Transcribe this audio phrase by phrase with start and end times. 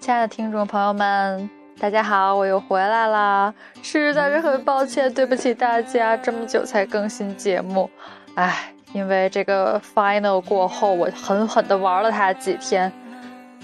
[0.00, 1.48] 亲爱的听众朋友们，
[1.80, 3.54] 大家好，我又回来啦！
[3.82, 7.88] 实在是很抱歉，对不起大家，这么久才更新节目。
[8.34, 12.90] 唉，因为这个 final 过后，我狠狠的玩了它几天，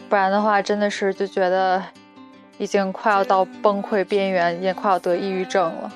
[0.09, 1.81] 不然的话，真的是就觉得
[2.59, 5.93] 已经快要到崩溃边缘，也快要得抑郁症了。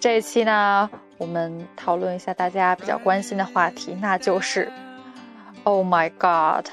[0.00, 0.88] 这一期呢，
[1.18, 4.72] 我们讨论一下大家比较关心的话题，那就是
[5.64, 6.66] ，Oh my God！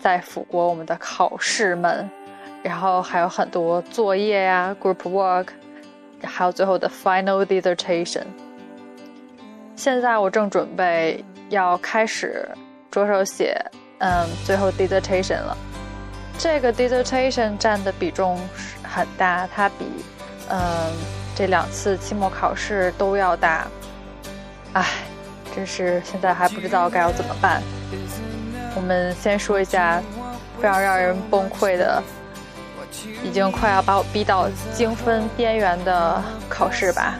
[0.00, 2.08] 在辅国我们的考试们，
[2.62, 5.48] 然后还有很多作业呀，group work，
[6.22, 8.24] 还有最后的 final dissertation。
[9.76, 12.48] 现在我正准备要开始
[12.90, 13.54] 着手写，
[13.98, 15.56] 嗯，最后 dissertation 了。
[16.38, 19.86] 这个 dissertation 占的比重是很大，它比
[20.48, 20.58] 嗯
[21.34, 23.66] 这两次期末考试都要大。
[24.74, 24.86] 唉，
[25.54, 27.62] 真是现在还不知道该要怎么办。
[28.74, 30.02] 我们先说一下
[30.60, 32.02] 非常让人崩溃的，
[33.22, 37.18] 已经快要把我逼到精分边缘的考试吧。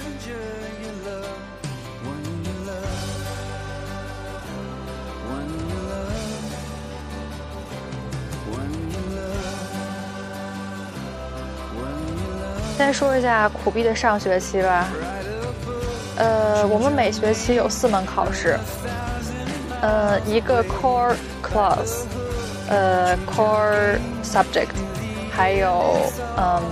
[12.83, 14.89] 先说一下苦逼的上学期吧。
[16.17, 18.59] 呃，我们每学期有四门考试，
[19.81, 21.15] 呃，一个 core。
[21.41, 22.05] Class，
[22.69, 24.75] 呃，core subject，
[25.31, 25.97] 还有
[26.37, 26.63] 嗯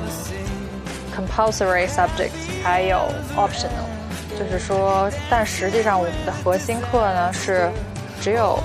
[1.14, 2.30] ，compulsory subject，
[2.64, 2.98] 还有
[3.36, 3.84] optional，
[4.38, 7.70] 就是说，但实际上我们的核心课呢是
[8.22, 8.58] 只有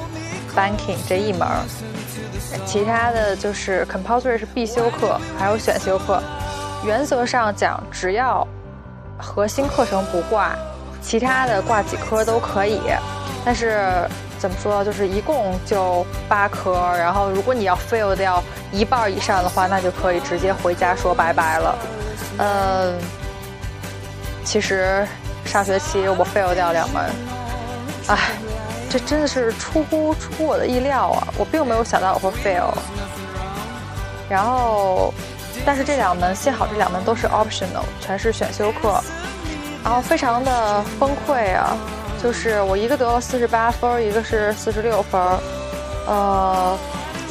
[0.55, 1.47] banking 这一门，
[2.65, 6.23] 其他的就是 compulsory 是必修课，还有选修课。
[6.85, 8.47] 原则上讲，只要
[9.17, 10.55] 核心课程不挂，
[11.01, 12.81] 其他的挂几科都可以，
[13.43, 14.07] 但是。
[14.37, 14.83] 怎么说？
[14.83, 21.75] 就是一共就八科，然后如果你要 fail 掉一半以上的话，那就可以直接回家说拜拜了。
[22.37, 22.93] 嗯，
[24.43, 25.07] 其实
[25.45, 27.09] 上学期我 fail 掉两门，
[28.07, 28.19] 哎，
[28.89, 31.27] 这真的是出乎出乎我的意料啊！
[31.37, 32.71] 我并没有想到我会 fail。
[34.29, 35.13] 然后，
[35.65, 39.01] 但是这两门幸好这两门都是 optional，全是选修课，
[39.83, 41.75] 然后非常的崩溃啊！
[42.21, 45.21] 就是我一个得了四十八分，一个是四十六分。
[46.07, 46.77] 呃，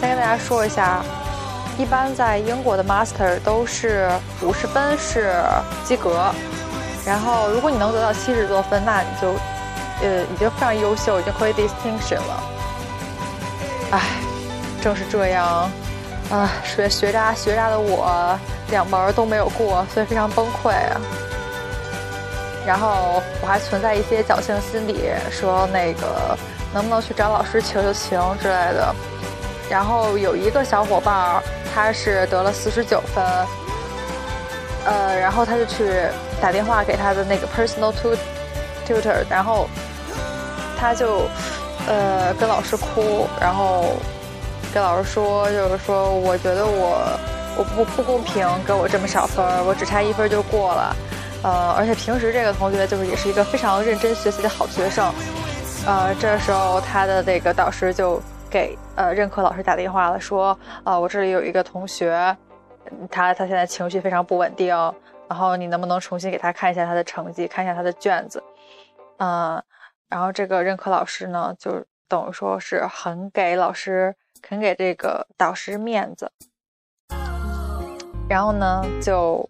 [0.00, 1.00] 先跟大家说一下，
[1.78, 4.10] 一般在英国的 master 都是
[4.42, 5.34] 五十分是
[5.84, 6.32] 及格，
[7.06, 9.28] 然后如果你能得到七十多分，那你就
[10.02, 12.42] 呃已经非常优秀，已经可以 distinction 了。
[13.92, 14.00] 唉，
[14.82, 15.70] 正是这样，
[16.30, 18.38] 啊，学学渣学渣的我
[18.70, 21.00] 两门都没有过，所以非常崩溃啊。
[22.66, 26.36] 然后我还存在一些侥幸心理，说那个
[26.72, 28.94] 能不能去找老师求求情之类的。
[29.70, 31.42] 然后有一个小伙伴，
[31.74, 33.24] 他是得了四十九分，
[34.86, 36.06] 呃，然后他就去
[36.40, 39.68] 打电话给他的那个 personal tutor，然后
[40.78, 41.28] 他就
[41.86, 43.94] 呃跟老师哭，然后
[44.74, 46.98] 跟老师说，就是说我觉得我
[47.56, 50.96] 我不不公平，给我这么少分，我只差一分就过了。
[51.44, 55.14] 呃，而且平时这个同学就是也是一个非常认真学习的好学生，
[55.86, 58.20] 呃，这时候他的那个导师就
[58.50, 62.36] 给呃任课老师打电话了，说，呃，我这里有一个同学，
[63.08, 64.74] 他他现在情绪非常不稳定，
[65.28, 68.42] 然后你能不能重新给他看一下他的成绩，看一下他的卷子，
[69.18, 69.62] 嗯，
[70.08, 71.70] 然后这个任课老师呢，就
[72.08, 74.16] 等于说是很给老师，
[74.46, 76.30] 肯给这个导师面子，
[78.28, 79.48] 然后呢就。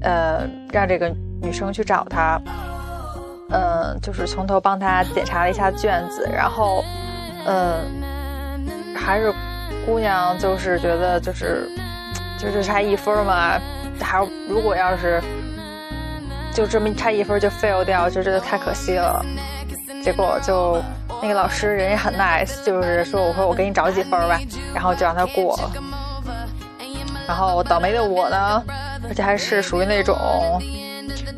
[0.00, 1.12] 呃，让这个
[1.42, 2.40] 女生去找他，
[3.50, 6.84] 嗯，就是从头帮他检查了一下卷子，然后，
[7.44, 7.84] 嗯，
[8.94, 9.34] 还是
[9.84, 11.68] 姑娘就是觉得就是
[12.38, 13.58] 就是差一分嘛，
[14.00, 15.20] 还如果要是
[16.54, 19.20] 就这么差一分就 fail 掉，就真的太可惜了。
[20.00, 20.80] 结果就
[21.20, 24.40] 那个老师人也很 nice，就是说我说我给你找几分吧，
[24.74, 25.72] 然后就让他过了。
[27.26, 28.62] 然后倒霉的我呢？
[29.08, 30.16] 而且还是属于那种，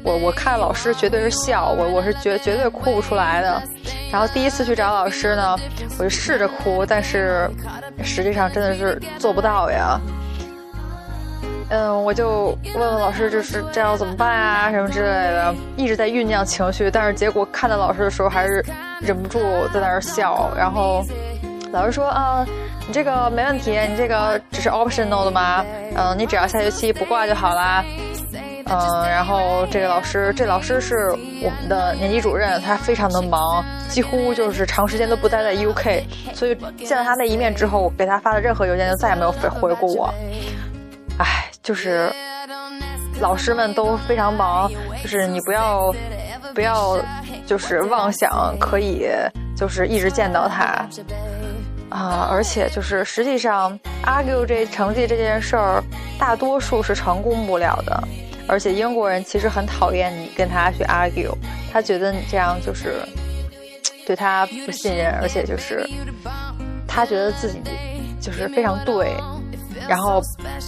[0.02, 3.62] 我我看老师绝对是笑我，我是绝绝对哭不出来的。
[4.12, 5.56] 然后第一次去找老师呢，
[5.98, 7.50] 我就试着哭，但是
[8.02, 10.00] 实际上真的是做不到呀。
[11.70, 18.64] 嗯，我就问问老师，就是这样怎么办啊，什么之类的，一直在酝酿情绪，但是结果看到老师的时候，还是
[19.00, 19.38] 忍不住
[19.72, 20.50] 在那儿笑。
[20.56, 21.04] 然后
[21.72, 22.44] 老师说啊，
[22.88, 25.64] 你这个没问题，你这个只是 optional 的嘛，
[25.96, 27.84] 嗯，你只要下学期不挂就好啦。
[28.72, 31.10] 嗯，然后这个老师，这老师是
[31.42, 36.02] 我们的年级主任，他非常的忙，几乎就是长时间都不待在 UK，
[36.34, 40.14] 所以见了他那一面之后，我给他发的任何邮件就再也没有回回过我。
[41.18, 42.10] 唉，就是
[43.20, 44.70] 老师们都非常忙，
[45.02, 45.94] 就是你不要
[46.54, 46.98] 不要
[47.46, 49.06] 就是妄想可以
[49.56, 50.88] 就是一直见到他
[51.90, 55.82] 啊，而且就是实际上 argue 这成绩这件事儿，
[56.18, 58.02] 大多数是成功不了的。
[58.48, 61.32] 而且英国人其实很讨厌你跟他去 argue，
[61.72, 62.96] 他觉得你这样就是
[64.04, 65.88] 对他不信任，而且就是
[66.88, 67.60] 他觉得自己
[68.20, 69.14] 就是非常对，
[69.88, 70.20] 然后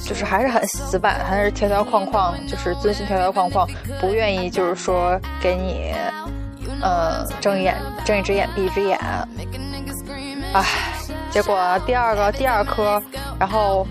[0.05, 3.69] 就是还是很死板，还是条条框框，就是遵循条条框框，
[4.01, 5.95] 不愿意就是说给你
[6.81, 8.99] 呃睁眼睁一只眼闭一只眼。
[10.53, 10.65] 唉，
[11.31, 13.03] 结果第二个第二科，
[13.39, 13.87] 然后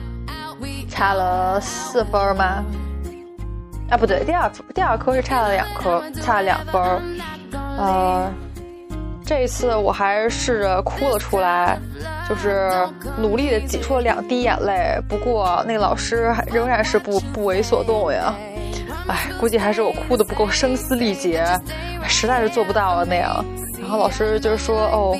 [0.89, 2.63] 差了四分吗？
[3.89, 6.81] 啊，不对，第二第二科是差了两科，差了两分。
[7.77, 8.31] 呃，
[9.31, 11.79] 这一次我还试着哭了出来，
[12.27, 12.69] 就是
[13.17, 14.99] 努力的挤出了两滴眼泪。
[15.07, 18.35] 不过那个老师仍然是不不为所动呀。
[19.07, 21.45] 哎，估计还是我哭的不够声嘶力竭，
[22.03, 23.41] 实在是做不到啊那样。
[23.79, 25.17] 然后老师就是说：“哦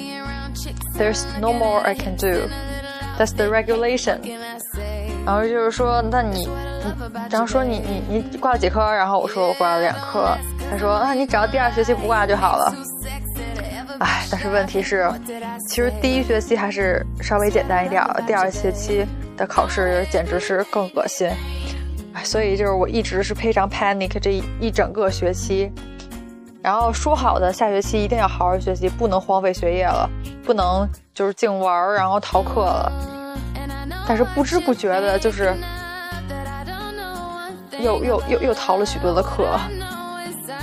[0.99, 2.49] ，There's no more I can do.
[3.17, 4.19] That's the regulation.”
[5.25, 6.49] 然后就是说，那你。
[7.29, 8.81] 然后说你你你挂了几科？
[8.93, 10.37] 然后我说我挂了两科。
[10.69, 12.75] 他说啊，你只要第二学期不挂就好了。
[14.01, 15.07] 哎，但是问题是，
[15.68, 19.06] 其实第一学期还是稍微简单一点，第二学期
[19.38, 21.30] 的考试简直是更恶心。
[22.13, 25.71] 哎，所以就是我一直是非常 panic 这一一整个学期。
[26.63, 30.09] 然后说好的下学期一定要好好学习，不能荒废学业了，
[30.44, 32.92] 不能就是净玩然后逃课了。
[34.07, 35.56] 但是不知不觉的，就是。
[37.80, 39.59] 又又又又逃了许多的课，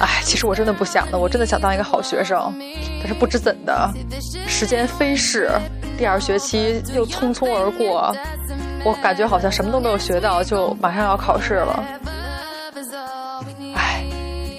[0.00, 2.54] 哎，其实我真的不想的，我真的想当一个好学生，
[3.00, 3.90] 但是不知怎的，
[4.46, 5.50] 时间飞逝，
[5.96, 8.14] 第二学期又匆匆而过，
[8.84, 11.84] 我感觉好像什么都没有学到，就马上要考试了，
[13.74, 14.04] 哎，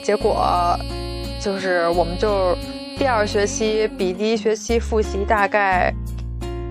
[0.03, 0.77] 结果
[1.39, 2.53] 就是我们就
[2.97, 5.93] 第二学期比第一学期复习大概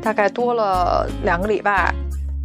[0.02, 1.94] 大概多了两个礼拜。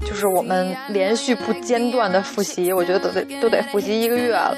[0.06, 4.54] 就是我们连续不间断的复习，我觉得都得都得复习一个月了。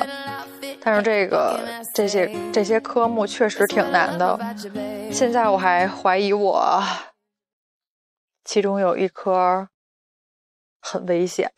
[0.86, 1.60] 但是这个
[1.96, 4.40] 这些这些科目确实挺难的。
[5.12, 6.80] 现在我还怀疑我
[8.44, 9.68] 其中有一科
[10.80, 11.52] 很危险。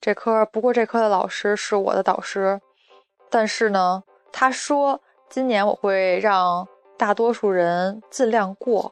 [0.00, 2.58] 这科不过这科的老师是我的导师，
[3.28, 4.02] 但是呢，
[4.32, 4.98] 他说
[5.28, 6.66] 今年我会让
[6.96, 8.90] 大多数人尽量过，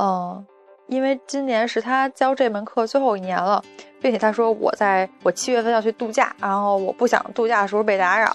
[0.00, 0.46] 嗯。
[0.86, 3.62] 因为今年是他教这门课最后一年了，
[4.00, 8.34] 并且他说我在我七月份要去度假，然后我不想度假的时候被打扰，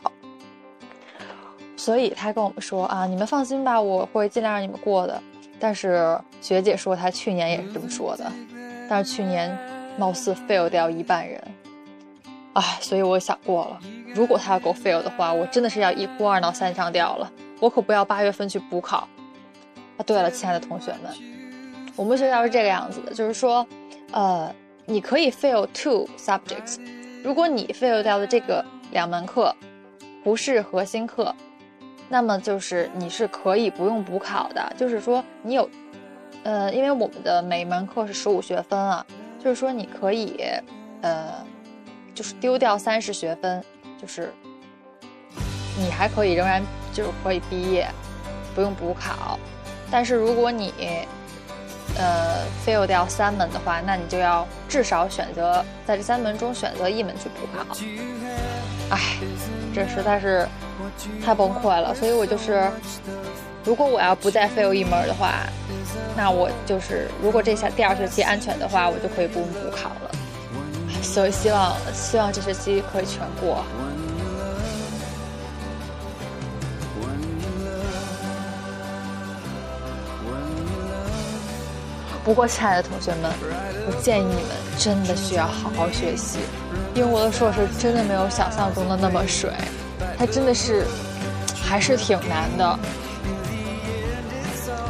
[1.83, 5.21] 所以他跟我们说啊，你们放心吧，我会尽量让你们过的。
[5.59, 8.31] 但是学姐说她去年也是这么说的，
[8.89, 9.53] 但是去年
[9.97, 11.43] 貌似 fail 掉一半人，
[12.53, 13.79] 唉，所以我想过了，
[14.15, 19.05] 如果他要给我 fail 的话，我真的是要一哭二闹三上吊了，我可不要八月份去补考。
[19.97, 21.11] 啊，对了，亲爱的同学们。
[21.97, 23.67] 我们学校是这个样子的，就是说，
[24.11, 24.49] 呃，
[24.85, 26.79] 你可以 fail two subjects，
[27.25, 29.53] 如果你 fail 掉的这个两门课
[30.23, 31.35] 不是核心课，
[32.13, 34.73] 那么就是你是可以不用补考的。
[34.77, 35.67] 就是说你有，
[36.43, 39.03] 呃，因为我们的每门课是十五学分啊，
[39.43, 40.39] 就是说你可以，
[41.01, 41.33] 呃，
[42.13, 43.63] 就是丢掉三十学分，
[43.99, 44.31] 就是
[45.75, 46.61] 你还可以仍然
[46.93, 47.89] 就是可以毕业，
[48.53, 49.39] 不用补考。
[49.89, 50.71] 但是如果你
[51.97, 57.75] 呃，fail 掉三门的话，那你就要至少选择在这三门中选择一门去补考。
[58.89, 58.99] 唉，
[59.73, 60.47] 这实在是
[61.23, 61.93] 太崩溃了。
[61.95, 62.69] 所以我就是，
[63.63, 65.33] 如果我要不再 fail 一门的话，
[66.15, 70.11] 那我就是如果这下第二学期安全的话，我就可以不用补考了。
[71.01, 73.63] 所以希望希望这学期可以全过。
[82.23, 83.29] 不过，亲爱的同学们，
[83.85, 86.39] 我建议你们真的需要好好学习。
[86.95, 89.49] 英国的硕士真的没有想象中的那么水，
[90.17, 90.85] 它真的是
[91.63, 92.79] 还是挺难的。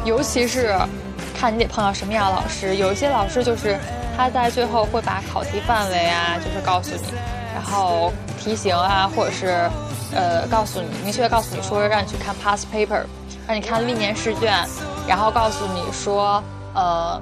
[0.04, 0.76] 尤其是
[1.34, 3.78] 看你得碰到什么样的老师，有一些老师就是
[4.16, 7.14] 他在最后会把考题范围啊，就是告诉你，
[7.54, 9.70] 然后题型啊，或者是
[10.14, 13.02] 呃告诉你，明确告诉你说让你去看 past paper，
[13.48, 14.52] 让你看历年试卷，
[15.08, 16.42] 然后告诉你说
[16.74, 17.18] 呃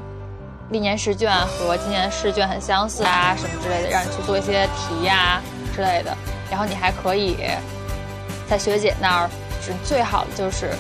[0.73, 5.41] 历年试卷和今年试卷很相似啊什么之类的，让你去做一些题呀
[5.77, 6.17] 之类的。
[6.51, 7.37] 然后你还可以
[8.49, 9.31] 在学姐那儿，
[9.65, 10.71] 是最好的就是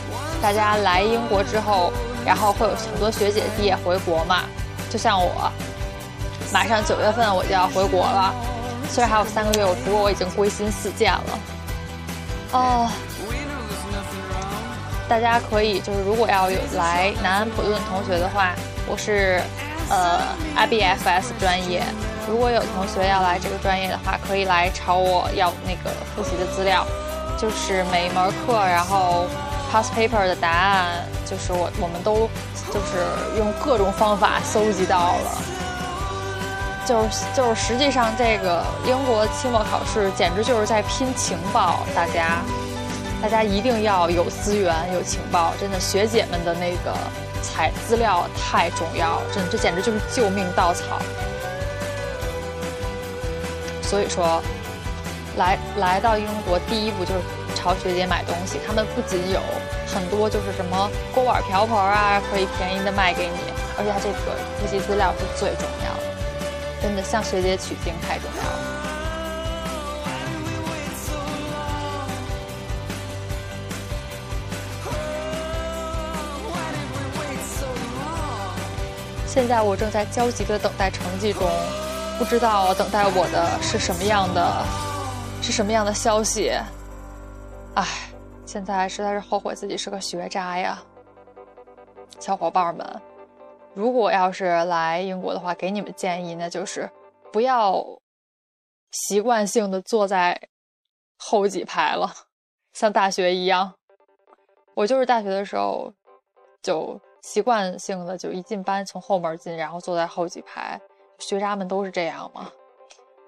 [0.43, 1.93] 大家来英国之后，
[2.27, 4.45] 然后会有很多学姐毕业回国嘛，
[4.91, 5.53] 就像我。
[6.53, 8.35] 马上九月份我就要回国了，
[8.91, 11.39] 虽然还有三个月，不过我已经归心似箭了。
[12.53, 12.91] 哦，
[15.09, 18.51] 大家可以就是如果要有来南安普顿同学的话，
[18.87, 19.41] 我是
[19.93, 20.19] 呃
[20.57, 21.85] IBFS 专业，
[22.27, 26.87] 如果有同学要来这个专业的话，可以来找我要那个复习的资料，
[27.39, 29.27] 就是每一门课，然后
[29.71, 32.27] past paper 的答案，就是我我们都
[32.73, 33.05] 就是
[33.37, 35.39] 用各种方法搜集到了。
[36.85, 42.43] 就是就是，实际上这个英国期末考试简直就是在拼情报，大家，
[43.23, 46.93] 大家一定要有资源有情报，真的学姐们的那个
[47.43, 51.01] 采资料太重要，真这简直就是救命稻草。
[53.83, 54.43] 所以说，
[55.37, 57.21] 来来到英国第一步就是
[57.55, 59.41] 朝学姐买东西，他们不仅有
[59.87, 63.39] 很多就是什么锅碗瓢盆啊，可以便宜的卖给你，
[63.77, 64.15] 而且它这个
[64.59, 66.03] 复习资料是最重要的。
[66.81, 68.72] 真的向学姐取经太重要了。
[79.33, 81.49] 现在我正在焦急的等待成绩中，
[82.19, 84.63] 不知道等待我的是什么样的，
[85.41, 86.53] 是什么样的消息。
[87.75, 88.11] 唉，
[88.45, 90.83] 现在实在是后悔自己是个学渣呀，
[92.21, 92.87] 小伙伴们。
[93.73, 96.91] 如果要是来英国的话，给你们建议，那就是
[97.33, 97.83] 不要
[98.91, 100.39] 习惯性的坐在
[101.17, 102.13] 后几排了，
[102.75, 103.73] 像大学一样。
[104.75, 105.91] 我就是大学的时候
[106.63, 110.81] 就习惯性的就一进班从后门进，然后坐在后几排。
[111.19, 112.51] 学渣们都是这样嘛？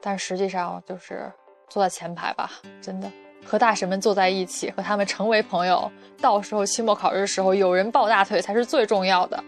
[0.02, 1.32] 但实际上就是
[1.68, 2.50] 坐在前排吧，
[2.82, 3.10] 真的
[3.44, 5.90] 和大神们坐在一起，和他们成为朋友。
[6.20, 9.44] 到时候期末考试的时候，有人抱大腿才是最重要的。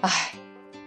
[0.00, 0.32] 唉，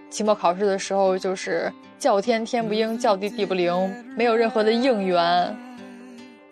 [0.10, 5.56] 期末考试的时候就是叫天天不应，叫地地不灵，没有任何的应援，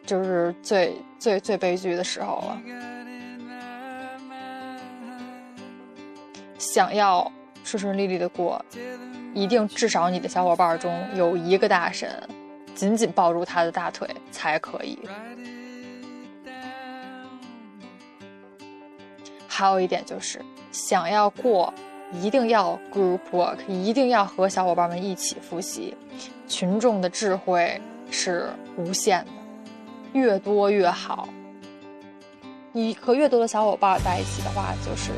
[0.05, 2.61] 就是最最最悲剧的时候了。
[6.57, 7.31] 想要
[7.63, 8.63] 顺顺利利的过，
[9.33, 12.09] 一定至少你的小伙伴中有一个大神，
[12.73, 14.97] 紧紧抱住他的大腿才可以。
[19.47, 20.39] 还有一点就是
[20.71, 21.73] 想要过。
[22.13, 25.93] 一定要 group work，一定要和小伙伴们一起复习。
[26.47, 29.31] 群众的智慧是无限的，
[30.13, 31.27] 越多越好。
[32.71, 35.11] 你和越多的小伙伴在一起的话，就是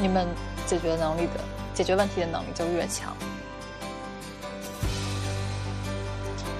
[0.00, 0.26] 你们
[0.66, 1.40] 解决能力的
[1.74, 3.14] 解决问题的能力就越强。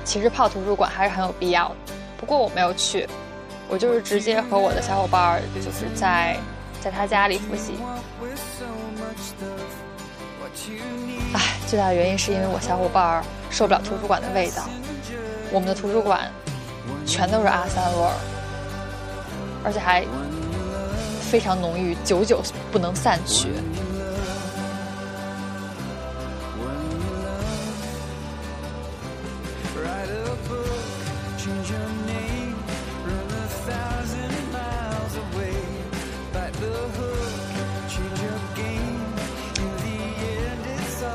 [0.05, 1.75] 其实泡图书馆还是很有必要的，
[2.19, 3.09] 不过我没有去，
[3.69, 6.37] 我就是直接和我的小伙伴儿就是在
[6.81, 7.79] 在他家里复习。
[11.33, 14.65] 唉，最大的原因是因为我小伙伴儿受不了图书馆的味道。
[15.51, 16.31] 我们的图书馆
[17.07, 18.13] 全都是阿三味儿，
[19.65, 20.05] 而且还
[21.23, 23.49] 非常浓郁，久久不能散去。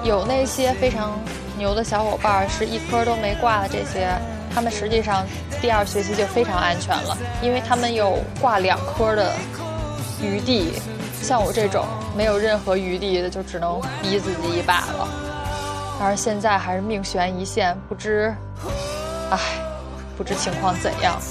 [0.03, 1.19] 有那些非常
[1.57, 4.07] 牛的小伙伴，是一科都没挂的这些，
[4.53, 5.25] 他们实际上
[5.59, 9.33] 第二学期就非常安全了，因为他们有挂两科的
[10.21, 10.71] 余地。
[11.21, 15.09] 像我这种没有任何余地的，就只能逼自己一把了。
[15.99, 18.33] 但是现在还是命悬一线，不知，
[19.29, 19.37] 唉，
[20.17, 21.21] 不知情况怎样。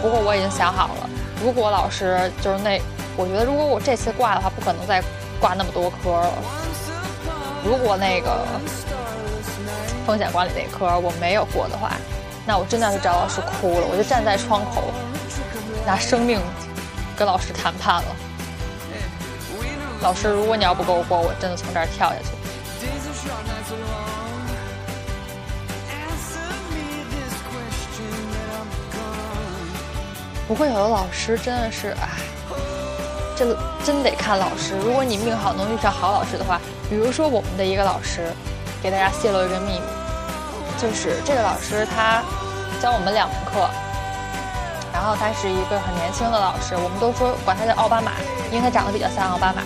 [0.00, 1.10] 不过我已经想好了，
[1.42, 2.80] 如果老师就是那，
[3.16, 5.02] 我觉得如果我这次挂的话，不可能再
[5.40, 6.32] 挂那么多科了。
[7.64, 8.46] 如果那个
[10.06, 11.92] 风险管理那科我没有过的话，
[12.46, 14.84] 那我真的是找老师哭了，我就站在窗口
[15.84, 16.40] 拿生命
[17.16, 18.16] 跟老师谈判了。
[20.00, 22.37] 老师，如果你要不给我过，我真的从这儿跳下去。
[30.48, 32.08] 不过有的老师真的是，哎，
[33.36, 34.74] 这真得看老师。
[34.82, 36.58] 如果你命好，能遇上好老师的话。
[36.88, 38.32] 比如说，我们的一个老师
[38.82, 39.82] 给大家泄露一个秘密，
[40.80, 42.22] 就是这个老师他
[42.80, 43.68] 教我们两门课，
[44.90, 48.12] 然后他是一个很年轻的老师，我们都说管他叫奥巴马，
[48.50, 49.60] 因为他长得比较像奥巴马。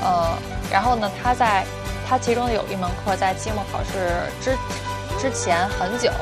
[0.00, 0.30] 呃，
[0.70, 1.66] 然后呢，他在
[2.08, 4.56] 他其中有一门课在期末考试之
[5.18, 6.12] 之前很久，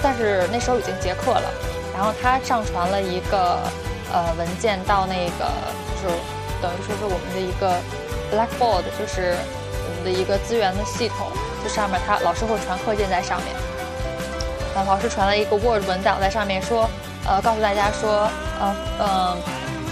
[0.00, 1.50] 但是那时候已经结课了，
[1.98, 3.58] 然后他上传了一个
[4.12, 5.50] 呃文件到那个
[6.00, 6.14] 就是
[6.62, 7.74] 等于说是我们的一个
[8.30, 11.26] Blackboard，就是我们的一个资源的系统，
[11.60, 13.48] 就上面他老师会传课件在上面，
[14.76, 16.88] 然后老师传了一个 Word 文档在上面说，
[17.26, 19.36] 呃，告诉大家说，呃嗯，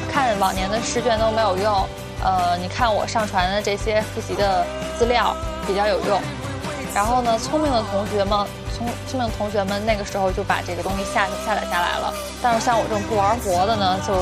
[0.08, 1.88] 看往年的试卷都没有用。
[2.22, 4.64] 呃，你看我上传的这些复习的
[4.96, 5.34] 资料
[5.66, 6.22] 比较有用，
[6.96, 8.30] 然后呢，聪明的同学们，
[8.74, 12.10] 聪聪明的同学们那个时候就把这个东西下下载下来了。
[12.42, 14.14] 但是像我这种不玩活的呢，就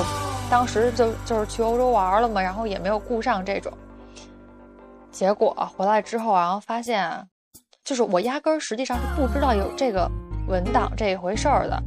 [0.51, 3.73] 当时就就是去欧洲玩了嘛，然后也没有顾上这种。
[5.13, 7.09] 结果回来之后，然后发现，
[7.85, 10.11] 就是我压根儿实际上是不知道有这个
[10.49, 11.81] 文档这一回事儿的。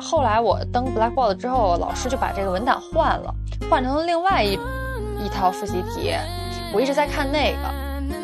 [0.00, 3.32] 后来我登 Blackboard 之后，老师就把这个文档换了，
[3.70, 4.58] 换成了另外一。
[5.20, 6.14] 一套复习题，
[6.72, 7.58] 我一直在看那个，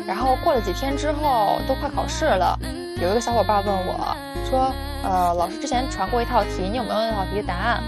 [0.07, 2.57] 然后过了几天之后，都快考试了，
[3.01, 4.15] 有一个小伙伴问我，
[4.49, 4.71] 说，
[5.03, 7.83] 呃，老师之前传过一套题，你有没有那套题的答案？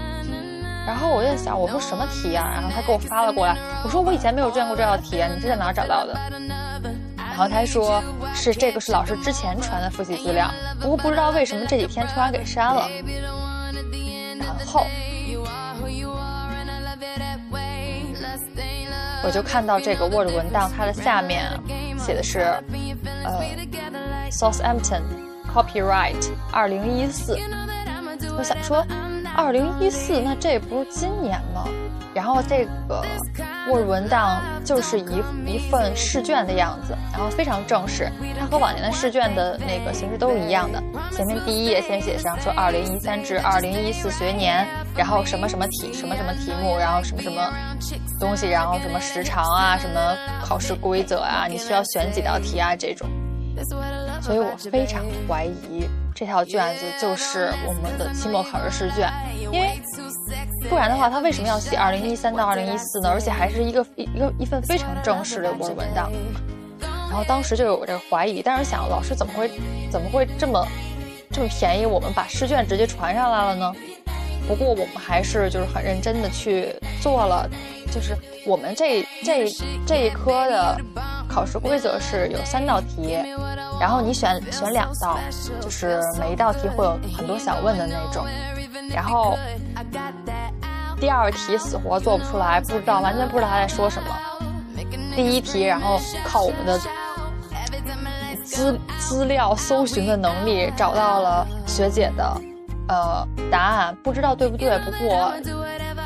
[0.86, 2.50] 然后我就在想，我说什么题呀？
[2.52, 6.18] 然后他给我发了过来，我说我以前没有见过这道题，你是在哪找到的？
[7.16, 8.02] 然后他说
[8.34, 12.88] 是这个是老师之前传的复习资料，不过不知道为什么这几天突然给删了。
[14.40, 14.84] 然后。
[19.24, 21.50] 我就看到这个 Word 文档，它的下面
[21.98, 22.40] 写的是，
[23.24, 23.40] 呃
[24.30, 25.02] ，Southampton
[25.52, 27.36] Copyright 二零一四。
[28.36, 28.86] 我想说，
[29.38, 31.64] 二零一四，那这不是今年吗？
[32.12, 33.04] 然后这个
[33.68, 38.10] Word 文档就是一一份试卷的样子，然后非常正式。
[38.36, 40.82] 它和往年的试卷的那个形式都是一样的。
[41.12, 44.66] 前面第一页先写上说二零一三至二零一四学年，
[44.96, 47.40] 然后什么什么题，什么什么题目，然后什么什么
[48.18, 53.08] 东西，然后什么时长啊，什么考试规则啊，你需要选几道题啊这种。
[54.20, 59.12] 所以我非常怀疑这套卷子就是我们的期末考试试卷，
[59.52, 59.80] 因为。
[60.68, 63.08] 不然的话，他为什么要写二零一三到二零一四呢？
[63.08, 66.12] 而且还是一个一一个一份非常正式的 Word 文档。
[66.80, 69.50] 然后当时就有这个怀疑，但是想老师怎么会
[69.90, 70.66] 怎么会这么
[71.30, 73.72] 这么便宜我们把试卷直接传上来了呢？
[74.46, 77.48] 不过我们还是就是很认真的去做了，
[77.90, 79.46] 就是我们这这
[79.86, 80.78] 这一科的
[81.38, 83.16] 考试规则是有三道题，
[83.80, 85.20] 然后你选选两道，
[85.60, 88.26] 就是每一道题会有很多想问的那种，
[88.90, 89.38] 然后。
[91.00, 94.08] 第二题死活做不出来，不知道完全不知道他在说什么。
[95.14, 96.76] 第一题，然后靠我们的
[98.42, 102.40] 资资料搜寻的能力找到了学姐的
[102.88, 105.32] 呃答案，不知道对不对，不过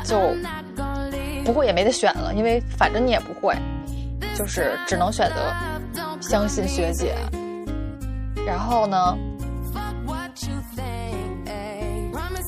[0.03, 0.19] 就
[1.43, 3.55] 不过也没得选了，因为反正你也不会，
[4.35, 5.53] 就是只能选择
[6.21, 7.15] 相信学姐。
[8.45, 9.17] 然后呢？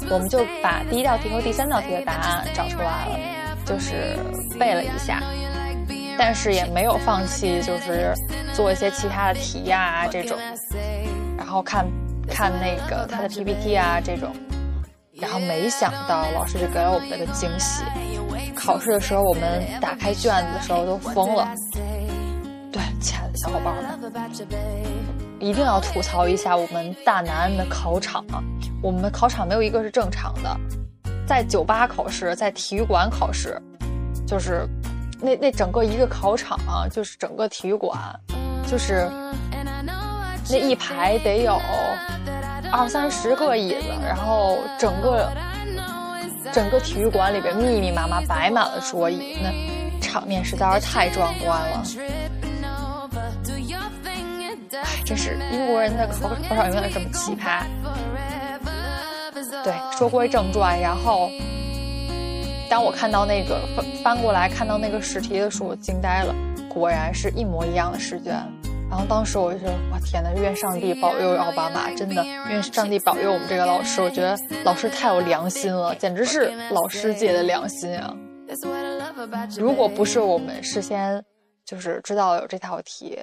[0.07, 3.17] 我们就把第一道题和第三道题的答案找出来了，
[3.65, 4.15] 就是
[4.59, 5.19] 背了一下，
[6.15, 8.13] 但是也没有放弃，就是
[8.53, 10.37] 做一些其他的题呀这种，
[11.35, 11.87] 然后看
[12.27, 14.31] 看那个他的 PPT 啊这种，
[15.19, 17.83] 然后没想到老师就给了我们一个惊喜，
[18.55, 21.51] 考试的时候我们打开卷子的时候都疯了。
[22.75, 23.85] 对，亲爱的小伙伴们。
[25.39, 28.43] 一定要吐槽一下我们大南的考场啊！
[28.81, 30.59] 我们的考场没有一个是正常的，
[31.25, 33.57] 在酒吧考试，在体育馆考试，
[34.27, 34.67] 就是
[35.21, 37.97] 那那整个一个考场啊，就是整个体育馆，
[38.67, 39.09] 就是
[40.49, 41.57] 那一排得有
[42.73, 45.31] 二三十个椅子，然后整个
[46.51, 51.81] 整个体育馆里边密密麻麻摆满了桌椅，那场面实在是太壮观了。
[54.83, 57.63] 哎，真是英国人的考考场永远这么奇葩。
[59.63, 61.29] 对，说归正传，然后
[62.69, 66.35] 当我看到那个翻翻过来看到那个试题的时候，我惊呆了，
[66.69, 68.33] 果然是一模一样的试卷。
[68.87, 71.89] 然后当时我就说：“我天呐，愿上帝保佑奥巴马！
[71.95, 73.99] 真的，愿上帝保佑我们这个老师。
[73.99, 78.15] 我觉得老师太有良心了，简直是老师界的良心啊！
[79.57, 81.21] 如果不是我们事先
[81.65, 83.19] 就是知道有这套题。”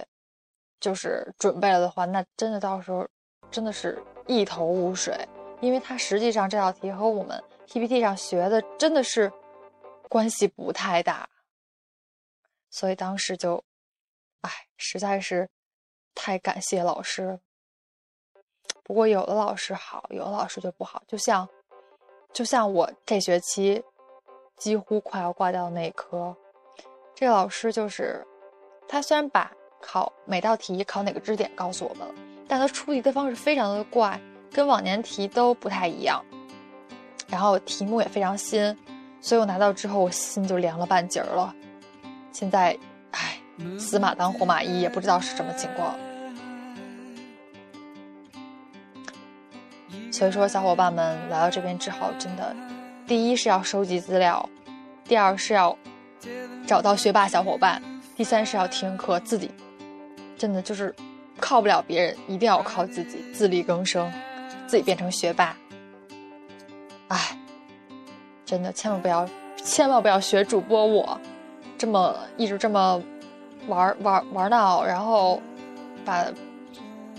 [0.83, 3.07] 就是准备了的话，那真的到时候
[3.53, 5.17] 真的是一头雾水，
[5.61, 9.33] 因为它实际上这道题和我们 PPT 上学的真的是
[10.09, 11.29] 关系不太大，
[12.69, 13.63] 所以当时就，
[14.41, 15.49] 哎，实在是
[16.17, 17.39] 太感谢老师。
[18.83, 21.01] 不过有的老师好，有的老师就不好。
[21.07, 21.49] 就像，
[22.33, 23.81] 就像我这学期
[24.57, 26.37] 几乎快要挂掉的那一科，
[27.15, 28.27] 这个老师就是，
[28.89, 32.15] 他虽然把考每道题考哪个知识点告诉我们了，
[32.49, 34.19] 但他出题的方式非常的怪，
[34.51, 36.25] 跟往年题都不太一样。
[37.29, 38.77] 然后题目也非常新，
[39.21, 41.55] 所以我拿到之后，我心就凉了半截儿了。
[42.31, 42.79] 现在，
[43.11, 43.39] 唉，
[43.79, 45.95] 死马当活马医，也不知道是什么情况。
[50.11, 52.55] 所以说，小伙伴们来到这边之后，真的，
[53.07, 54.47] 第一是要收集资料，
[55.05, 55.77] 第二是要
[56.67, 57.83] 找到学霸小伙伴，
[58.15, 59.51] 第三是要听课，自己
[60.43, 60.93] 真的就是
[61.39, 64.13] 靠不了别人，一定要靠自己，自力更生，
[64.67, 65.57] 自己变成学霸。
[67.07, 67.39] 哎，
[68.45, 69.25] 真的千万不要，
[69.63, 71.17] 千万不要学主播我，
[71.79, 73.01] 这么一直这么
[73.69, 75.41] 玩玩玩闹，然后
[76.05, 76.27] 把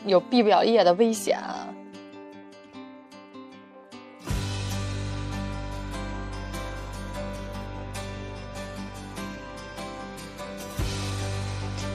[0.06, 1.40] 有毕不了业的危险。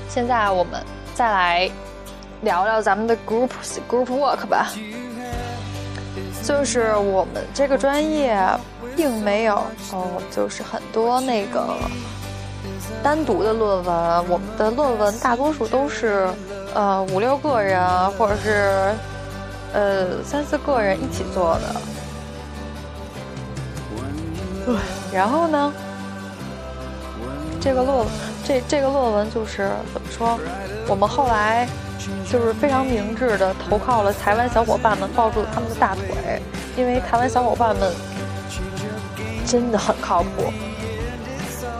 [0.08, 0.82] 现在我们
[1.18, 1.68] 再来
[2.42, 3.50] 聊聊咱们的 group
[3.90, 4.70] group work 吧。
[6.44, 8.40] 就是我们这个专业
[8.94, 9.56] 并没有
[9.90, 11.74] 哦，就是很多那个
[13.02, 16.28] 单独的论文，我们的论文大多数都是
[16.72, 18.94] 呃五六个人或者是
[19.72, 21.74] 呃三四个人一起做的。
[24.64, 24.76] 对，
[25.12, 25.72] 然后呢，
[27.60, 28.06] 这个论
[28.44, 30.38] 这这个论文就是怎么说，
[30.88, 31.68] 我们后来。
[32.30, 36.40] 就是非常明智的投靠了台湾小伙伴们，抱住他们的大腿，
[36.76, 37.92] 因为台湾小伙伴们
[39.44, 40.52] 真的很靠谱。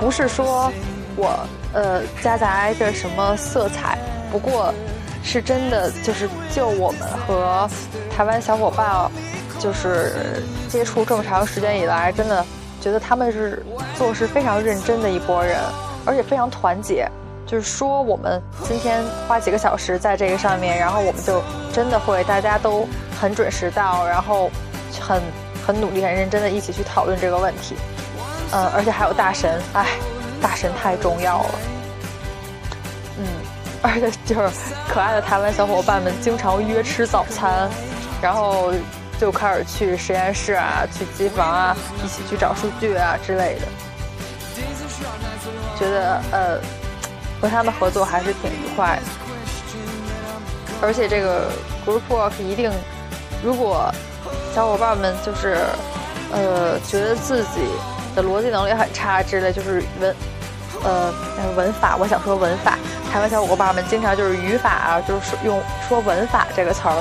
[0.00, 0.70] 不是说
[1.16, 1.38] 我
[1.72, 3.96] 呃夹杂着什么色彩，
[4.30, 4.74] 不过
[5.22, 7.68] 是真的，就是就我们和
[8.14, 9.10] 台湾小伙伴
[9.58, 12.44] 就是接触这么长时间以来，真的
[12.88, 13.62] 觉得他们是
[13.98, 15.58] 做事非常认真的一拨人，
[16.06, 17.06] 而且非常团结。
[17.46, 22.88] 就是说，我们今天花几个小时在这个上面，然后我们就真的会大家都
[23.20, 24.50] 很准时到，然后
[24.98, 25.20] 很
[25.66, 27.74] 很努力、很认真的一起去讨论这个问题。
[28.52, 29.86] 嗯，而且还有大神，哎，
[30.40, 31.50] 大神太重要了。
[33.18, 33.26] 嗯，
[33.82, 37.68] 而且就是可爱的台湾小伙伴们经常约吃早餐，
[38.22, 38.72] 然后
[39.20, 43.66] 就开始去实验室啊、去机房啊，一起去找数据啊之类的。
[45.78, 46.60] 觉得呃。
[47.40, 49.02] 和他们合作还是挺愉快的，
[50.82, 51.48] 而且这个
[51.86, 52.68] group work 一定，
[53.44, 53.88] 如果
[54.52, 55.56] 小伙伴们就是
[56.32, 57.60] 呃觉得自己
[58.16, 60.16] 的逻辑能力很差之类，就是文
[60.82, 61.14] 呃
[61.56, 62.76] 文法，我想说文法，
[63.12, 67.00] 台湾小伙伴们经常就是语法啊，就是用说文法这个词儿，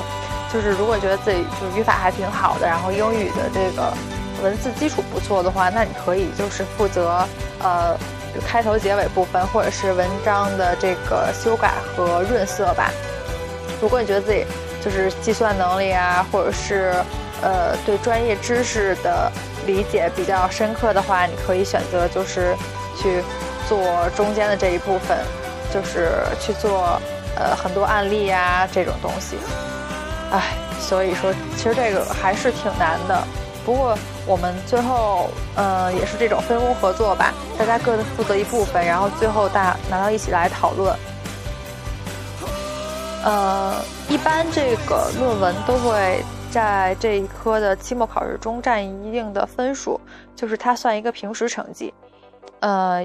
[0.52, 3.92] 就是如果觉得自己就是语法还挺好的，然后英语的这个
[4.42, 7.26] 文字基础不错的话，那你可以就是负责
[7.60, 7.96] 呃。
[8.46, 12.92] 开头、结尾部分，或者是文章的这个修改和润色吧。
[13.80, 14.44] 如果你觉得自己
[14.84, 16.92] 就是计算能力啊，或者是
[17.42, 19.32] 呃对专业知识的
[19.66, 22.54] 理解比较深刻的话，你可以选择就是
[22.96, 23.24] 去
[23.66, 23.80] 做
[24.14, 25.18] 中间的这一部分，
[25.72, 27.00] 就是去做
[27.34, 29.36] 呃很多案例啊这种东西。
[30.30, 33.24] 唉，所以说其实这个还是挺难的。
[33.64, 40.96] 不过我们最后，呃，也是这种分工合作吧，大家各自负责一部分，然后最后大拿到一起来讨论。
[43.24, 43.74] 呃，
[44.08, 50.00] 一般这个论文都会在这一科的期末考试中占一定的分数，
[50.34, 51.92] 就是它算一个平时成绩。
[52.60, 53.04] 呃，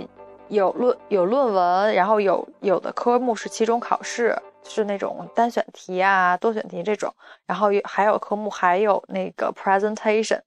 [0.49, 7.13] 有论有论文，然后有有的科目是期中考试，是那种单选题啊、多选题这种，
[7.45, 10.41] 然后有还有科目还有那个 presentation。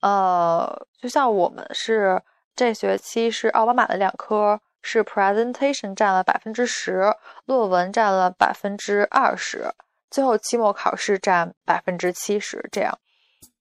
[0.00, 2.20] 呃，就像我们是
[2.56, 9.72] 这学期是奥巴马的两科，是 presentation 占了百分之十，论文占了百分之二十，
[10.10, 12.68] 最后期末考试占百分之七十。
[12.72, 12.98] 这样，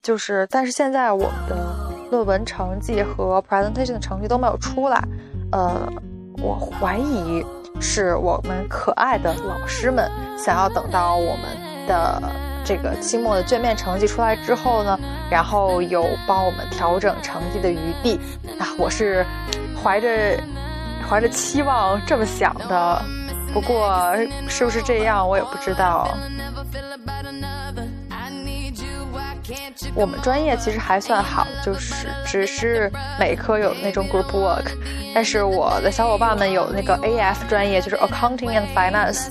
[0.02, 1.71] 就是，但是现在我们的
[2.12, 5.02] 论文成绩和 presentation 的成绩都没有出来，
[5.52, 5.92] 呃，
[6.44, 7.44] 我怀疑
[7.80, 12.22] 是我们可爱的老师们想要等到我们的。
[12.64, 14.98] 这个期末的卷面成绩出来之后呢，
[15.32, 18.20] 然后有帮我们调整成绩的余地
[18.60, 19.26] 啊，我是
[19.76, 20.08] 怀着
[21.10, 23.02] 怀着期望这么想的，
[23.52, 24.16] 不过
[24.48, 26.08] 是不是这样我也不知道。
[29.94, 34.66] 我们专业其实还算好，就是只是每科有那种 group work，
[35.14, 39.30] 但是我的小伙伴们有那个 AF 专业，就是 Accounting and Finance。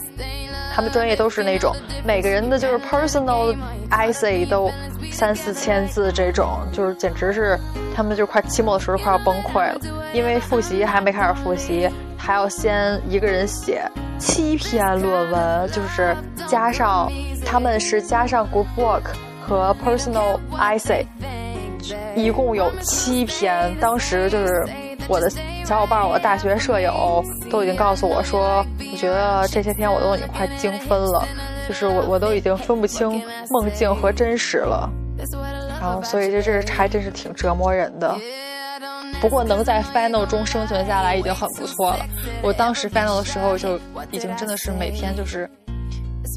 [0.72, 3.56] 他们专业都是那种每个人的就是 personal
[3.90, 4.70] essay 都
[5.10, 7.58] 三四千字这种，就是简直是
[7.94, 9.80] 他们就快期末的时候快要崩溃了，
[10.14, 13.82] 因为复习还没开始复习，还要先一个人写
[14.16, 17.10] 七篇论文，就是加上
[17.44, 19.02] 他们是加上 group work
[19.50, 21.04] 和 personal essay，
[22.14, 24.64] 一共有七篇，当时就是。
[25.08, 25.28] 我的
[25.64, 31.26] 小伙伴，我大学舍友都已经告诉我说，我觉得这些天我都已经快精分了，
[31.66, 34.88] 就是我我都已经分不清梦境和真实了，
[35.80, 38.14] 然后所以这这还真是挺折磨人的。
[39.20, 42.06] 不过能在 final 中生存下来已经很不错了。
[42.40, 43.80] 我当时 final 的时候就
[44.12, 45.50] 已经真的是每天就是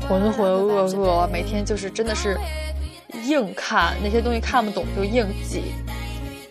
[0.10, 2.39] 浑浑噩噩，每天就是真的是
[3.26, 5.73] 硬看那些东西看不懂就硬记，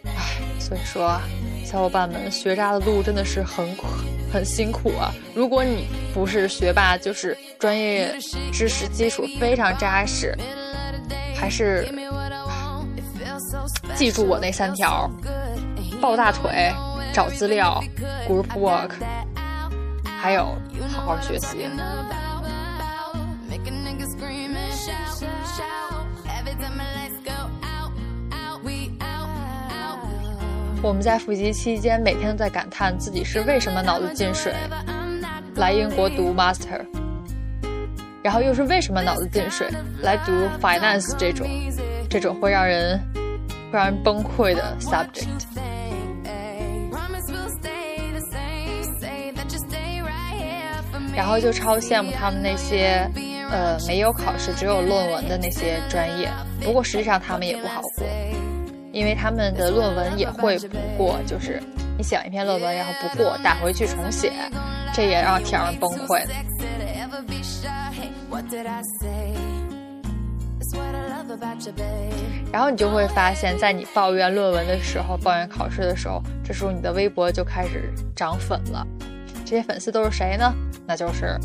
[0.05, 1.21] 唉，所以说。
[1.65, 3.87] 小伙伴们，学渣的路真的是很苦
[4.31, 5.11] 很辛苦啊！
[5.35, 8.15] 如果你不是学霸，就是专业
[8.53, 10.37] 知识基础非常扎实，
[11.35, 11.89] 还是
[13.95, 15.11] 记住我那三条：
[15.99, 16.71] 抱大腿、
[17.11, 17.83] 找资料、
[18.29, 18.91] group work，
[20.05, 20.55] 还有
[20.91, 21.67] 好好学习。
[30.83, 34.53] 我们在复习期间，每天都在感叹自己是为什么脑子进水，
[35.55, 36.85] 来英国读 master，
[38.21, 39.69] 然后又是为什么脑子进水，
[40.03, 41.47] 来读 finance 这种，
[42.11, 42.99] 这种会让人
[43.71, 45.29] 会让人崩溃的 subject。
[51.15, 53.09] 然后就超羡慕他们那些，
[53.53, 56.29] 呃，没有考试只有论文的那些专业。
[56.61, 58.05] 不过实际上他们也不好过。
[58.93, 61.63] 因为他们的论文也会不过，就是
[61.97, 64.33] 你写完一篇论文，然后不过打回去重写，
[64.95, 66.35] 这也让挺让人崩溃的。
[72.53, 78.87] 然后你就会发现，在你抱怨论文的时候，抱怨考试的时候，这时候你的微博就开始涨粉了。
[79.47, 80.55] 这些粉丝都是谁呢？
[80.87, 81.39] 那就是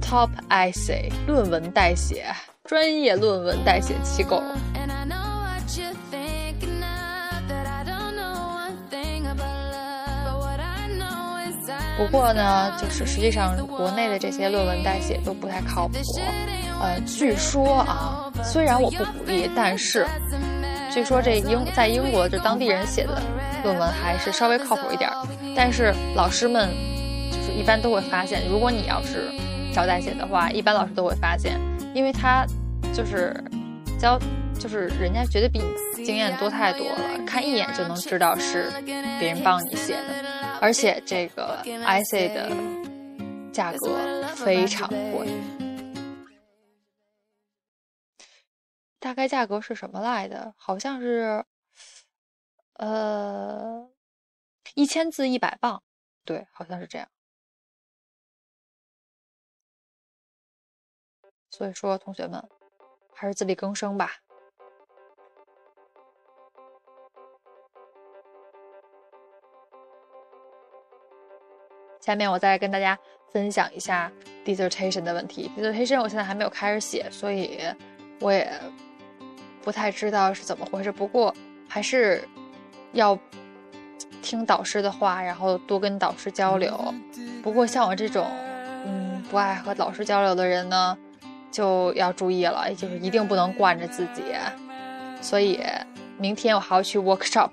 [0.00, 2.24] Top Essay 论文代写
[2.64, 4.42] 专业论文代写机构。
[11.98, 15.94] 不过呢，就是实际上国内的这些论文代写都不太靠谱。
[16.80, 20.06] 呃，据说啊，虽然我不鼓励，但是
[20.92, 23.20] 据说这英在英国就当地人写的
[23.64, 25.10] 论文还是稍微靠谱一点。
[25.56, 26.68] 但是老师们
[27.32, 29.28] 就是一般都会发现，如果你要是
[29.74, 31.60] 找代写的话，一般老师都会发现，
[31.94, 32.46] 因为他
[32.94, 33.34] 就是
[33.98, 34.16] 教，
[34.56, 38.72] 就是人家绝对比你经验多太多了，看一眼就能知道是
[39.18, 40.37] 别人帮你写的。
[40.60, 42.50] 而且这个 IC 的
[43.52, 45.28] 价格非常贵，
[48.98, 50.52] 大概价格是什么来的？
[50.56, 51.44] 好像是，
[52.74, 53.88] 呃，
[54.74, 55.82] 一千字一百磅，
[56.24, 57.08] 对，好像是这样。
[61.50, 62.48] 所以说，同学们
[63.14, 64.20] 还是自力更生吧。
[72.08, 72.98] 下面我再跟大家
[73.30, 74.10] 分享一下
[74.42, 75.50] dissertation 的问题。
[75.54, 77.60] dissertation 我现在还没有开始写，所以
[78.18, 78.50] 我也
[79.62, 80.90] 不太知道是怎么回事。
[80.90, 81.34] 不过
[81.68, 82.26] 还是
[82.92, 83.18] 要
[84.22, 86.94] 听导师的话，然后多跟导师交流。
[87.42, 88.26] 不过像我这种
[88.86, 90.96] 嗯不爱和老师交流的人呢，
[91.50, 94.22] 就要注意了，就是一定不能惯着自己。
[95.20, 95.60] 所以
[96.16, 97.50] 明天我还要去 workshop。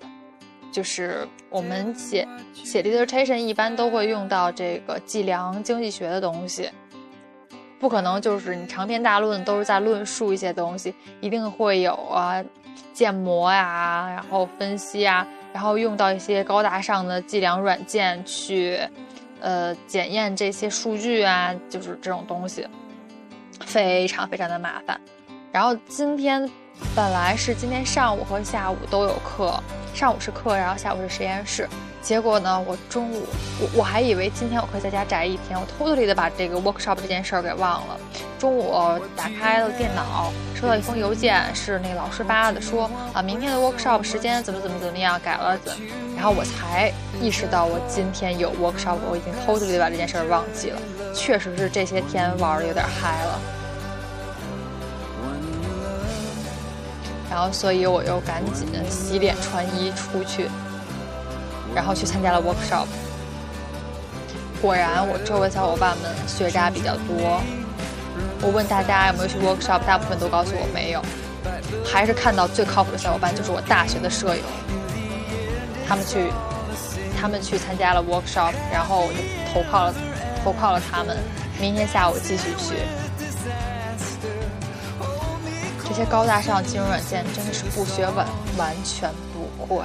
[0.71, 6.69] 就是我们写写 dissertation 一般都会用到这个计量经济学的东西，
[7.79, 12.43] 不可能就是你长篇大论都是在论述一些东西，一定会有啊
[12.93, 18.79] 建模呀，然后分析啊，然后用到一些高大上的计量软件去
[19.39, 22.67] 呃检验这些数据啊，就是这种东西。
[23.65, 24.99] 非常非常的麻烦。
[25.49, 26.47] 然后今天
[26.95, 29.61] 本来是今天上午和下午都有课。
[29.93, 31.67] 上午是课，然后下午是实验室。
[32.01, 33.25] 结果呢，我中午
[33.59, 37.97] 我我还以为今天我可以在家宅一天，我偷偷的把这个 workshop 这件事儿给忘了。
[38.37, 38.73] 中午
[39.15, 45.73] 打开了电脑，收到一封邮件，是那个老师发的，说啊，明天的 workshop 时间怎么怎么怎么样，改了怎。
[46.15, 50.81] 然后我才意识到我今天有 workshop，我已经偷偷的把这件事儿忘记了。
[51.13, 53.39] 确实是这些天玩的有点嗨了。
[57.35, 60.49] 然后，所以我又赶紧洗脸穿衣出去，
[61.75, 62.85] 然后去参加了 workshop。
[64.61, 67.41] 果然，我周围小伙伴们学渣比较多，
[68.41, 71.01] 我问大家有没有去 workshop，大部分都告诉我没有。
[71.83, 74.41] 还是看到最靠谱的小伙伴就是我大学的舍友，
[75.85, 76.31] 他们去，
[77.19, 79.19] 他们去参加了 workshop，然后我就
[79.51, 79.93] 投靠了，
[80.41, 81.17] 投靠了他们。
[81.59, 82.75] 明天下午继续去。
[85.97, 88.25] 这些高大上的金融软件真的是不学稳，
[88.57, 89.81] 完全不会。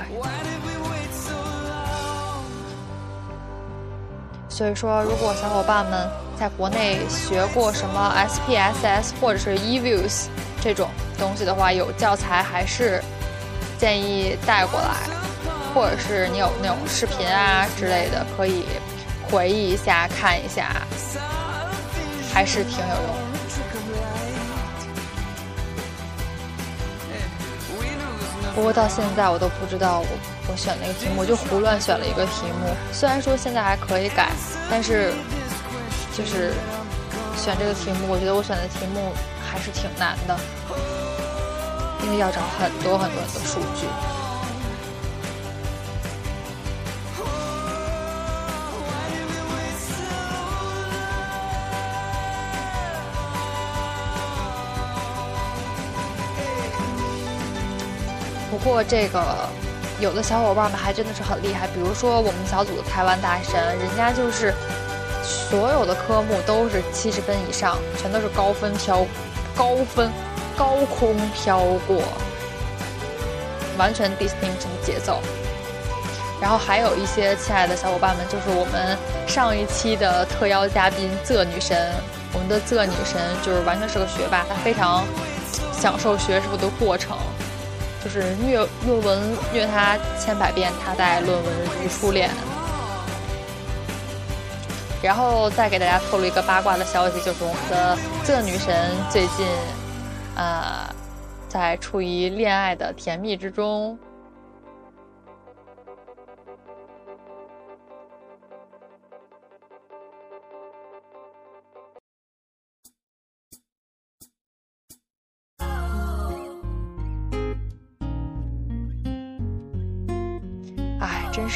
[4.49, 10.25] 所以说，如果小伙伴们在国内学过什么 SPSS 或者是 eViews
[10.61, 13.01] 这种东西的话，有教材还是
[13.79, 14.97] 建议带过来，
[15.73, 18.65] 或者是你有那种视频啊之类的，可以
[19.31, 20.83] 回忆一下看一下，
[22.35, 23.30] 还是挺有用的。
[28.55, 30.07] 不过到现在我都不知道我
[30.51, 32.75] 我选那个题目，我就胡乱选了一个题目。
[32.93, 34.31] 虽然说现在还可以改，
[34.71, 35.13] 但是
[36.13, 36.53] 就是
[37.37, 39.13] 选这个题目，我觉得我选的题目
[39.51, 40.37] 还是挺难的，
[42.05, 43.87] 因为要找很多很多很多数据。
[58.63, 59.23] 过这个，
[60.01, 61.67] 有的小伙伴们还真的是很厉害。
[61.69, 64.55] 比如说我们小组的台湾大神，人家就是
[65.23, 69.07] 所有的科目都是七十分以上，全都是高分飘，
[69.57, 70.11] 高分
[70.57, 72.03] 高空飘过，
[73.77, 75.21] 完全 distinct 的节奏。
[76.41, 78.97] 然后还有一些亲爱的小伙伴们，就是我们
[79.27, 81.93] 上一期的特邀嘉宾泽女神，
[82.33, 85.05] 我们的泽女神就是完全是个学霸，她非常
[85.71, 87.17] 享受学术的过程。
[88.03, 92.31] 就是虐论文虐他千百遍，他待论文如初恋。
[95.03, 99.47] 然后再给大家透露一个八卦的消息，就是我们的这女神最近，
[100.37, 100.89] 呃，
[101.49, 103.99] 在处于恋爱的甜蜜之中。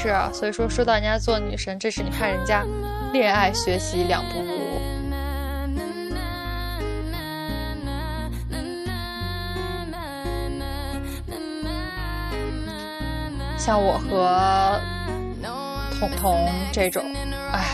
[0.05, 2.63] 是啊，所以说说到人家做女神，这是你看人家
[3.15, 4.45] 恋爱学习两不误。
[13.57, 14.79] 像我和
[15.99, 17.03] 彤彤这种，
[17.51, 17.65] 哎，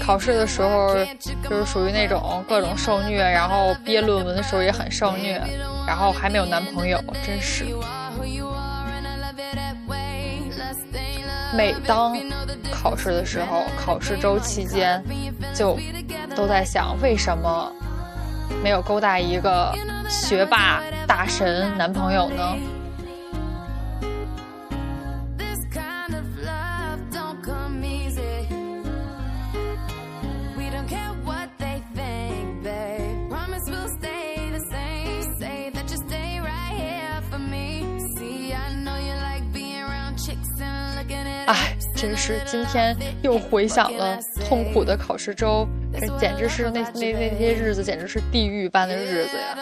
[0.00, 0.96] 考试的时候
[1.42, 5.38] 就是属于那种各种受虐，然后毕业论文的时候也很受虐，
[5.86, 7.66] 然后还没有男朋友，真是。
[11.56, 12.16] 每当
[12.70, 15.02] 考试的时候，考试周期间，
[15.54, 15.78] 就
[16.34, 17.72] 都在想，为什么
[18.62, 19.72] 没有勾搭一个
[20.08, 22.56] 学霸大神男朋友呢？
[42.04, 45.66] 真是今天又回想了痛苦的考试周，
[45.98, 49.56] 这简直是那那那些日子简直是地狱般的日子呀。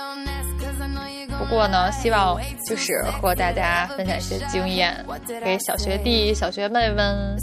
[1.38, 4.92] 不过呢，希望就是和大家分享一些经验，
[5.44, 7.36] 给小学弟、小学妹们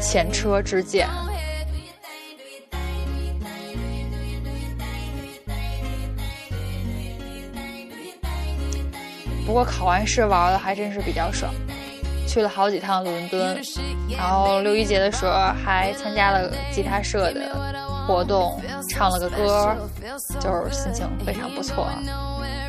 [0.00, 1.06] 前车之鉴。
[9.44, 11.52] 不过考完试玩的还真是比较爽。
[12.34, 13.56] 去了好几趟伦敦，
[14.10, 15.30] 然后六一节的时候
[15.64, 17.54] 还参加了吉他社的
[18.08, 19.76] 活动，唱了个歌，
[20.40, 21.88] 就是心情非常不错。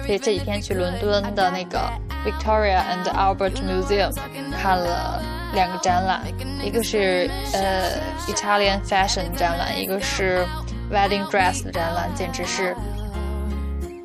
[0.05, 1.79] 所以这几天去伦敦的那个
[2.23, 4.15] Victoria and Albert Museum
[4.61, 5.19] 看了
[5.55, 6.21] 两个展览，
[6.63, 7.89] 一个是呃
[8.27, 10.45] Italian Fashion 展览，一个是
[10.91, 12.75] Wedding Dress 的展览，简直是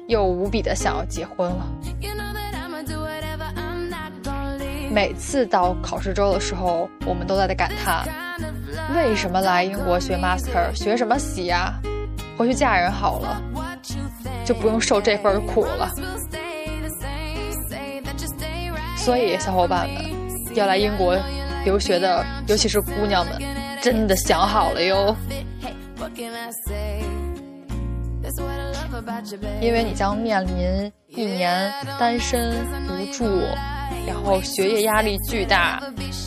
[0.08, 1.66] 又无比的想要结婚了。
[4.90, 8.08] 每次到考试周的时候，我们都在感叹：
[8.94, 11.80] 为什么来英国学 master，学什么习呀？
[12.36, 13.40] 回去嫁人好了，
[14.44, 15.88] 就不用受这份苦了。
[18.96, 20.04] 所以，小伙伴们
[20.54, 21.16] 要来英国
[21.64, 23.40] 留学的，尤其是姑娘们，
[23.80, 25.14] 真的想好了哟，
[29.60, 33.24] 因为你将面临一年单身无助。
[34.06, 35.82] 然后学业压力巨大，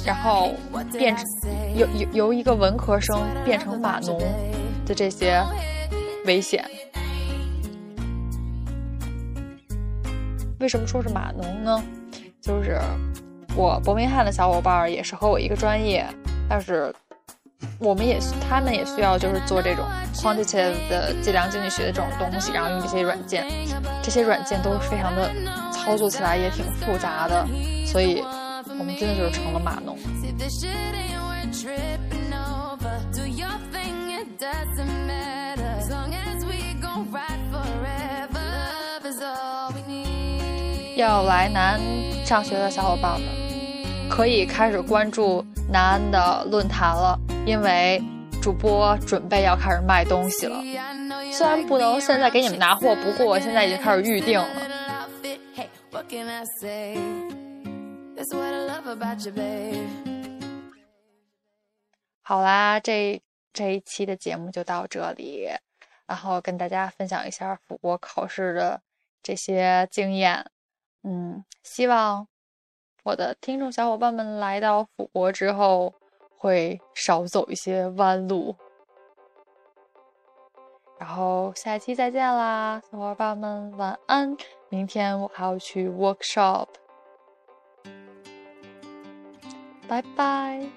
[0.05, 0.51] 然后
[0.91, 1.25] 变成
[1.75, 4.19] 由由由一个文科生变成码农
[4.85, 5.43] 的这些
[6.25, 6.63] 危险。
[10.59, 11.83] 为什么说是码农呢？
[12.41, 12.79] 就是
[13.55, 16.05] 我伯明翰的小伙伴也是和我一个专业，
[16.49, 16.93] 但是
[17.79, 19.85] 我们也他们也需要就是做这种
[20.15, 23.45] quantitative 的计量经济学的这种东西，然后用这些软件，
[24.01, 25.29] 这些软件都是非常的
[25.71, 27.45] 操作起来也挺复杂的，
[27.85, 28.23] 所以
[28.79, 29.97] 我们真的就是成了码农。
[40.95, 41.81] 要来南
[42.23, 43.27] 上学的小伙伴们，
[44.09, 48.01] 可以开始关注南安的论坛了，因为
[48.41, 50.61] 主播准备要开始卖东西了。
[51.33, 54.47] 虽然不能现在给你们拿货，不过我现在已经开始预定了。
[62.21, 63.21] 好啦，这
[63.51, 65.49] 这一期的节目就到这里，
[66.07, 68.81] 然后跟大家分享一下辅国考试的
[69.21, 70.45] 这些经验。
[71.03, 72.25] 嗯，希望
[73.03, 75.93] 我的听众小伙伴们来到辅国之后
[76.43, 78.53] 会少走一些弯路。
[80.99, 84.35] 然后下期再见啦，小伙伴们晚安。
[84.67, 86.67] 明天我还要去 workshop，
[89.87, 90.67] 拜拜。